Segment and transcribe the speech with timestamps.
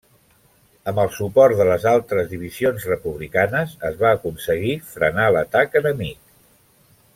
[0.91, 6.19] Amb el suport de les altres divisions republicanes, es va aconseguir frenar l'atac enemic.